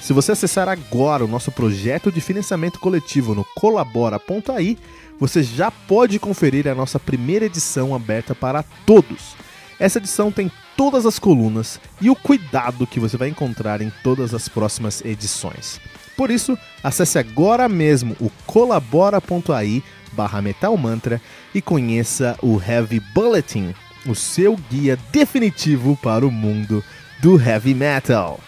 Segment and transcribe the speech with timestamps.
[0.00, 4.76] Se você acessar agora o nosso projeto de financiamento coletivo no colabora.ai,
[5.18, 9.34] você já pode conferir a nossa primeira edição aberta para todos.
[9.78, 14.32] Essa edição tem todas as colunas e o cuidado que você vai encontrar em todas
[14.32, 15.80] as próximas edições.
[16.16, 19.82] Por isso, acesse agora mesmo o colabora.ai
[20.12, 21.20] barra metalmantra
[21.54, 23.74] e conheça o Heavy Bulletin,
[24.06, 26.82] o seu guia definitivo para o mundo
[27.20, 28.40] do heavy metal.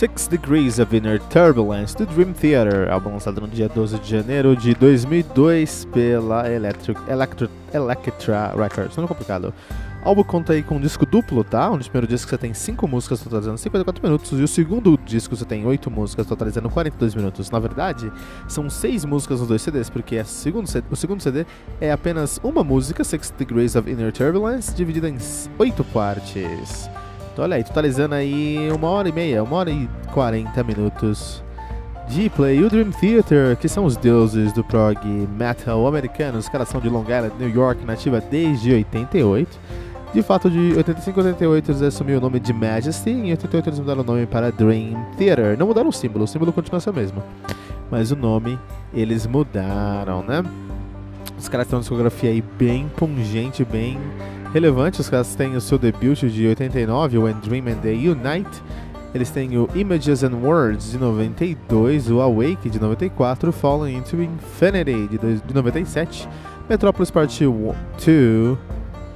[0.00, 4.56] Six Degrees of Inner Turbulence do Dream Theater, álbum lançado no dia 12 de janeiro
[4.56, 8.96] de 2002 pela Electric, Electro, Electra Records.
[8.96, 9.52] Não é complicado.
[10.02, 11.68] O álbum conta aí com um disco duplo, tá?
[11.68, 15.44] No primeiro disco você tem 5 músicas totalizando 54 minutos e o segundo disco você
[15.44, 17.50] tem 8 músicas totalizando 42 minutos.
[17.50, 18.10] Na verdade,
[18.48, 21.44] são 6 músicas nos dois CDs, porque segundo CD, o segundo CD
[21.78, 25.18] é apenas uma música, Six Degrees of Inner Turbulence, dividida em
[25.58, 26.88] 8 partes.
[27.40, 31.42] Olha aí, totalizando aí uma hora e meia, uma hora e 40 minutos
[32.06, 32.62] de play.
[32.62, 34.98] O Dream Theater, que são os deuses do prog
[35.38, 39.58] metal americano, os caras são de Long Island, New York, nativa desde 88.
[40.12, 43.78] De fato, de 85 a 88 eles assumiram o nome de Majesty, em 88 eles
[43.78, 45.56] mudaram o nome para Dream Theater.
[45.56, 47.22] Não mudaram o símbolo, o símbolo continua sendo o mesmo.
[47.90, 48.58] Mas o nome
[48.92, 50.44] eles mudaram, né?
[51.38, 53.96] Os caras têm uma discografia aí bem pungente, bem
[54.52, 55.00] relevante.
[55.00, 58.62] Os caras têm o seu debut de 89, When Dream and They Unite.
[59.12, 65.08] Eles têm o Images and Words de 92, o Awake de 94, Falling into Infinity
[65.08, 66.28] de, de 97,
[66.68, 68.56] Metropolis Part 2,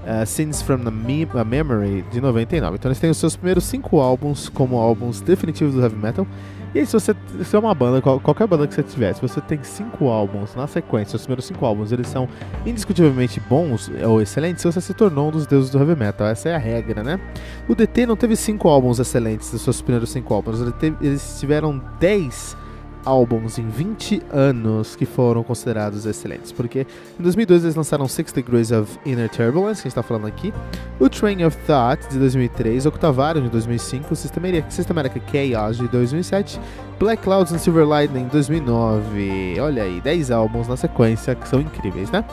[0.04, 2.74] uh, Scenes from the Me a Memory de 99.
[2.74, 6.26] Então eles têm os seus primeiros cinco álbuns como álbuns definitivos do heavy metal.
[6.74, 9.40] E aí, se você se é uma banda, qualquer banda que você tiver, se você
[9.40, 12.28] tem cinco álbuns na sequência, os primeiros cinco álbuns eles são
[12.66, 16.26] indiscutivelmente bons ou excelentes, você se tornou um dos deuses do heavy metal.
[16.26, 17.20] Essa é a regra, né?
[17.68, 20.58] O DT não teve cinco álbuns excelentes dos seus primeiros cinco álbuns,
[21.00, 22.56] eles tiveram dez
[23.04, 26.52] álbuns em 20 anos que foram considerados excelentes.
[26.52, 26.86] Porque
[27.18, 30.52] em 2002 eles lançaram Six Degrees of Inner Turbulence, que a gente está falando aqui,
[30.98, 34.64] o Train of Thought de 2003, Octavarium de 2005, Systematic,
[35.30, 36.60] Chaos de 2007,
[36.98, 39.60] Black Clouds and Silver Lightning de 2009.
[39.60, 42.24] Olha aí, 10 álbuns na sequência que são incríveis, né?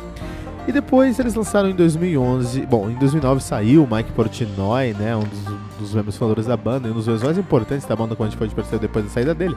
[0.67, 5.23] E depois eles lançaram em 2011, bom, em 2009 saiu o Mike Portnoy, né, um
[5.23, 5.39] dos,
[5.79, 8.29] dos membros fundadores da banda, e um dos membros mais importantes da banda, como a
[8.29, 9.55] gente pode perceber depois da saída dele.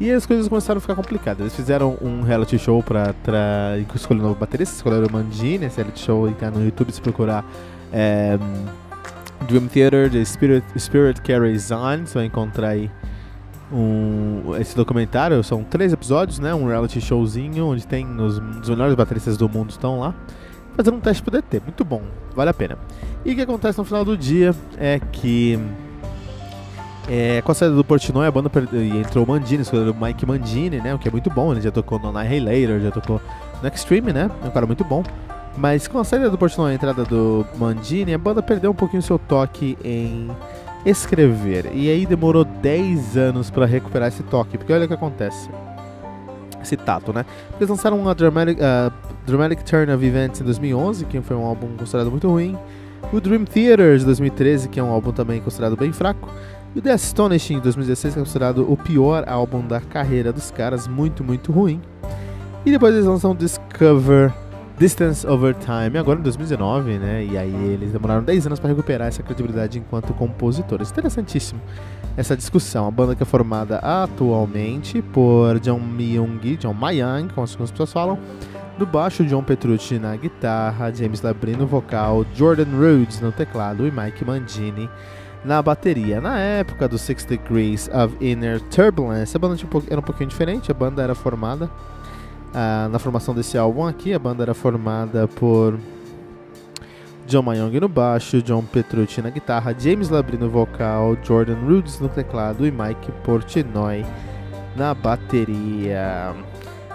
[0.00, 1.40] E as coisas começaram a ficar complicadas.
[1.40, 5.76] Eles fizeram um reality show pra, pra escolher um novo baterista, escolheram o Mandini, esse
[5.76, 7.44] reality show tá no YouTube se procurar
[7.92, 8.36] é,
[9.46, 12.90] Dream Theater, The Spirit, Spirit Carries On, você vai encontrar aí
[13.72, 16.54] um, esse documentário, são três episódios, né?
[16.54, 20.14] Um reality showzinho onde tem os, os melhores bateristas do mundo estão lá
[20.76, 22.02] fazendo um teste pro DT, muito bom,
[22.34, 22.76] vale a pena.
[23.24, 25.58] E o que acontece no final do dia é que
[27.08, 30.80] é, com a saída do Portnoy, a banda e entrou o Mandini, o Mike Mandini,
[30.80, 30.94] né?
[30.94, 31.52] O que é muito bom.
[31.52, 33.20] Ele já tocou no Annihilator, já tocou
[33.62, 34.30] no Extreme, né?
[34.42, 35.02] É um cara muito bom.
[35.56, 38.74] Mas com a saída do Portnoy e a entrada do Mandini, a banda perdeu um
[38.74, 40.30] pouquinho seu toque em
[40.84, 41.70] escrever.
[41.74, 44.56] E aí demorou 10 anos para recuperar esse toque.
[44.56, 45.50] Porque olha o que acontece.
[46.62, 47.26] Esse tato, né?
[47.56, 48.92] Eles lançaram uma Dramatic, uh,
[49.26, 52.58] Dramatic Turn of Events em 2011, que foi um álbum considerado muito ruim.
[53.12, 56.30] O Dream Theater de 2013, que é um álbum também considerado bem fraco.
[56.74, 61.22] E o The Astonishing 2016 é considerado o pior álbum da carreira dos caras, muito,
[61.22, 61.80] muito ruim.
[62.66, 64.32] E depois eles lançam Discover
[64.76, 67.24] Distance Over Time, agora em 2019, né?
[67.24, 70.90] E aí eles demoraram 10 anos para recuperar essa credibilidade enquanto compositores.
[70.90, 71.60] Interessantíssimo
[72.16, 72.88] essa discussão.
[72.88, 78.18] A banda que é formada atualmente por John Myung, John Mayang, como as pessoas falam,
[78.76, 83.92] no baixo, John Petrucci na guitarra, James Labrie no vocal, Jordan Rhodes no teclado e
[83.92, 84.90] Mike Mangini
[85.44, 86.20] na bateria.
[86.20, 89.56] Na época do Six Degrees of Inner Turbulence, a banda
[89.90, 91.66] era um pouquinho diferente, a banda era formada.
[92.54, 95.78] Uh, na formação desse álbum aqui, a banda era formada por
[97.26, 102.08] John Mayong no baixo, John Petrucci na guitarra, James Labrie no vocal, Jordan Rhodes no
[102.08, 104.04] teclado e Mike Portnoy
[104.76, 106.34] na bateria.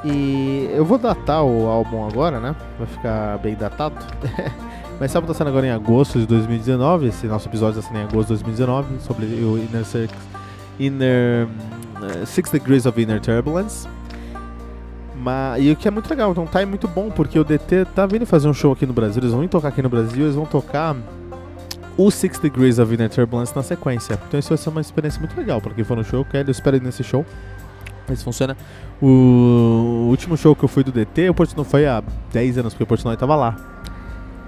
[0.04, 2.56] E eu vou datar o álbum agora, né?
[2.78, 3.96] Vai ficar bem datado.
[5.00, 7.08] Mas sabe, tá saindo agora em agosto de 2019.
[7.08, 10.14] Esse nosso episódio está saindo em agosto de 2019 sobre o Inner, Six,
[10.78, 13.88] Inner uh, Six Degrees of Inner Turbulence.
[15.16, 18.06] Mas, e o que é muito legal, então tá muito bom, porque o DT tá
[18.06, 19.22] vindo fazer um show aqui no Brasil.
[19.22, 20.96] Eles vão tocar aqui no Brasil, eles vão tocar
[21.98, 24.20] o Six Degrees of Inner Turbulence na sequência.
[24.28, 26.26] Então isso vai ser uma experiência muito legal para quem for no show.
[26.26, 27.26] Quero, eu espero ir nesse show.
[28.08, 28.58] Mas funciona.
[29.02, 32.04] O último show que eu fui do DT, o Portnoy foi há
[32.34, 33.56] 10 anos, porque o Portnoy tava lá.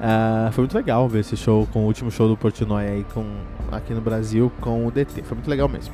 [0.01, 3.23] Uh, foi muito legal ver esse show com o último show do Portnoy aí com,
[3.71, 5.21] aqui no Brasil com o DT.
[5.21, 5.93] Foi muito legal mesmo.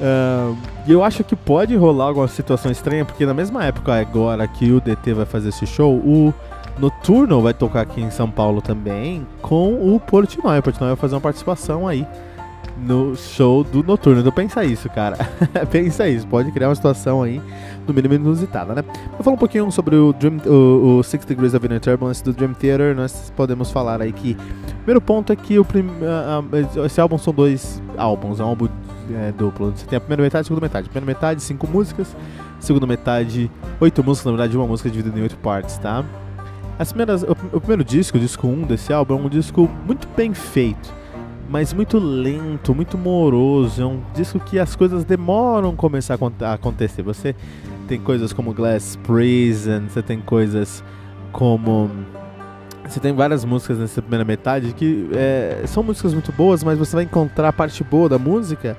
[0.00, 0.56] Uh,
[0.86, 4.72] e eu acho que pode rolar alguma situação estranha, porque na mesma época agora que
[4.72, 6.32] o DT vai fazer esse show, o
[6.78, 10.58] Noturno vai tocar aqui em São Paulo também com o Portnoy.
[10.58, 12.06] O Portnoy vai fazer uma participação aí
[12.76, 14.20] no show do Noturno.
[14.20, 15.16] Então pensa isso, cara.
[15.70, 16.26] pensa isso.
[16.26, 17.40] Pode criar uma situação aí,
[17.86, 18.82] no mínimo inusitada, né?
[19.12, 22.32] Vou falar um pouquinho sobre o, Dream, o, o Six Degrees of Inner Turbulence do
[22.32, 22.94] Dream Theater.
[22.94, 24.36] Nós podemos falar aí que...
[24.76, 25.88] Primeiro ponto é que o prim,
[26.84, 28.40] esse álbum são dois álbuns.
[28.40, 28.68] É um álbum
[29.14, 29.72] é, duplo.
[29.74, 30.88] Você tem a primeira metade e a segunda metade.
[30.88, 32.14] Primeira metade, cinco músicas.
[32.60, 33.50] Segunda metade,
[33.80, 34.26] oito músicas.
[34.26, 36.04] Na verdade, uma música dividida em oito partes, tá?
[36.78, 39.70] As primeiras, o, o primeiro disco, o disco 1 um desse álbum, é um disco
[39.86, 40.92] muito bem feito,
[41.54, 43.80] mas muito lento, muito moroso.
[43.80, 47.00] É um disco que as coisas demoram a começar a acontecer.
[47.02, 47.32] Você
[47.86, 50.82] tem coisas como Glass Prison, você tem coisas
[51.30, 51.88] como
[52.84, 56.96] você tem várias músicas nessa primeira metade que é, são músicas muito boas, mas você
[56.96, 58.76] vai encontrar a parte boa da música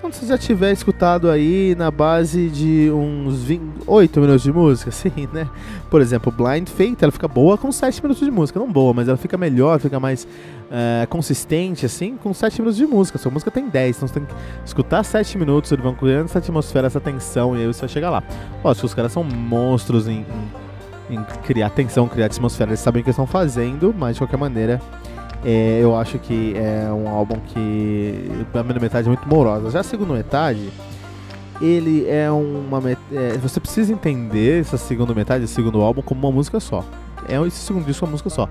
[0.00, 4.90] quando você já tiver escutado aí na base de uns 20, 8 minutos de música,
[4.92, 5.48] sim, né?
[5.90, 8.58] Por exemplo, Blind Fate, ela fica boa com 7 minutos de música.
[8.58, 12.86] Não boa, mas ela fica melhor, fica mais uh, consistente, assim, com 7 minutos de
[12.86, 13.18] música.
[13.18, 16.38] Sua música tem 10, então você tem que escutar 7 minutos, eles vão criando essa
[16.38, 18.22] atmosfera, essa tensão, e aí você vai chegar lá.
[18.64, 20.24] Lógico, os caras são monstros em,
[21.10, 24.38] em, em criar tensão, criar atmosfera, eles sabem o que estão fazendo, mas de qualquer
[24.38, 24.80] maneira
[25.44, 29.70] é, eu acho que é um álbum que a primeira metade é muito morosa.
[29.70, 30.70] Já a segunda metade,
[31.60, 32.82] ele é uma.
[33.12, 36.84] É, você precisa entender essa segunda metade, esse segundo álbum, como uma música só.
[37.28, 38.48] É esse segundo disco uma música só.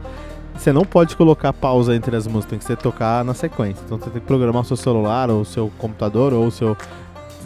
[0.55, 3.81] Você não pode colocar pausa entre as músicas, tem que ser tocar na sequência.
[3.85, 6.75] Então você tem que programar o seu celular, ou o seu computador, ou o seu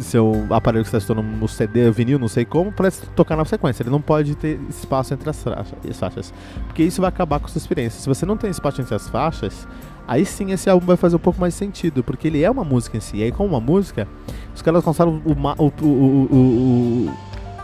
[0.02, 3.84] seu aparelho que está estourando no CD, vinil, não sei como, para tocar na sequência.
[3.84, 5.44] Ele não pode ter espaço entre as
[6.00, 6.34] faixas.
[6.68, 8.00] Porque isso vai acabar com a sua experiência.
[8.00, 9.68] Se você não tem espaço entre as faixas,
[10.08, 12.04] aí sim esse álbum vai fazer um pouco mais sentido.
[12.04, 13.18] Porque ele é uma música em si.
[13.18, 14.08] E aí, como uma música,
[14.56, 17.14] os caras alcançaram o, o, o, o,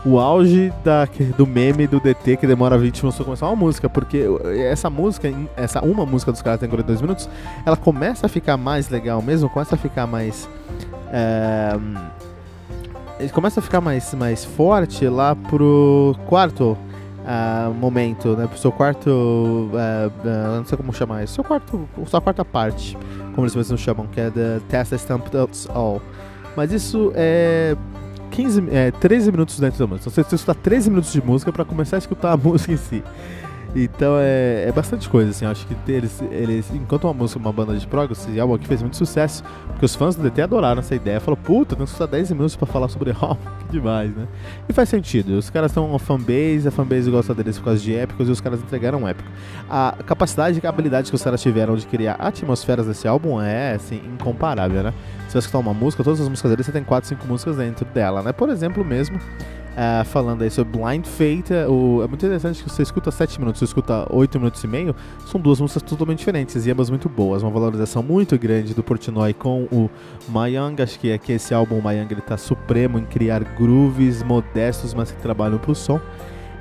[0.04, 1.06] o auge da,
[1.36, 4.24] do meme do DT que demora 20 minutos para começar uma música, porque
[4.70, 7.28] essa música, essa uma música dos caras tem 42 minutos,
[7.66, 10.48] ela começa a ficar mais legal mesmo, começa a ficar mais.
[11.12, 11.78] É,
[13.18, 16.76] ele começa a ficar mais, mais forte lá pro quarto
[17.20, 18.46] uh, momento, né?
[18.46, 19.08] Pro seu quarto.
[19.10, 21.34] Uh, uh, não sei como chamar isso.
[21.34, 21.88] Seu quarto.
[22.06, 22.96] Sua quarta parte,
[23.34, 25.26] como eles mesmos chamam, que é The Test Stamp
[25.74, 26.00] All.
[26.56, 27.76] Mas isso é.
[28.30, 30.08] 15, é, 13 minutos dentro da música.
[30.08, 33.02] Então você escutar 13 minutos de música para começar a escutar a música em si.
[33.74, 35.46] Então é, é bastante coisa, assim.
[35.46, 38.82] Acho que eles, eles enquanto uma música, uma banda de prog, esse álbum aqui fez
[38.82, 41.20] muito sucesso, porque os fãs do DT adoraram essa ideia.
[41.20, 44.26] Falaram, puta, tem que escutar 10 minutos pra falar sobre álbum, que demais, né?
[44.68, 45.38] E faz sentido.
[45.38, 48.40] Os caras são uma fanbase, a fanbase gosta deles por causa de épicos e os
[48.40, 49.28] caras entregaram um épico.
[49.68, 53.74] A capacidade e a habilidade que os caras tiveram de criar atmosferas desse álbum é,
[53.74, 54.94] assim, incomparável, né?
[55.28, 58.20] Você escutar uma música, todas as músicas dele, você tem 4, 5 músicas dentro dela,
[58.20, 58.32] né?
[58.32, 59.20] Por exemplo, mesmo
[59.72, 61.52] uh, falando aí sobre Blind Fate.
[61.68, 64.94] O, é muito interessante que você escuta 7 minutos, você escuta 8 minutos e meio,
[65.26, 67.42] são duas músicas totalmente diferentes e ambas muito boas.
[67.42, 69.90] Uma valorização muito grande do Portnoy com o
[70.28, 70.82] Mayang.
[70.82, 75.10] Acho que aqui esse álbum, o Mayang, ele tá supremo em criar grooves modestos, mas
[75.10, 76.00] que trabalham pro som.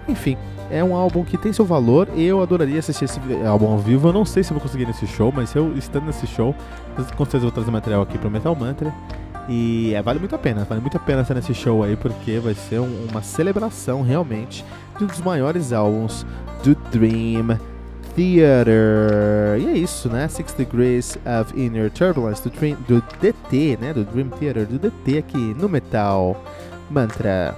[0.08, 0.38] Enfim,
[0.72, 2.08] é um álbum que tem seu valor.
[2.16, 4.08] Eu adoraria assistir esse álbum ao vivo.
[4.08, 6.56] Eu não sei se vou conseguir nesse show, mas eu estando nesse show,
[6.96, 8.94] com certeza vou trazer material aqui pro Metal Mantra.
[9.50, 12.38] E é, vale muito a pena, vale muito a pena estar nesse show aí, porque
[12.38, 14.64] vai ser um, uma celebração realmente
[14.98, 16.24] de um dos maiores álbuns
[16.64, 17.58] do Dream
[18.16, 19.60] Theater.
[19.60, 20.28] E é isso, né?
[20.28, 23.92] Six Degrees of Inner Turbulence do, Dream, do DT, né?
[23.92, 26.40] Do Dream Theater, do DT aqui no Metal
[26.92, 27.58] Mantra.